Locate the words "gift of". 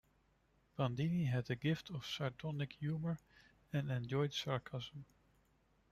1.55-2.07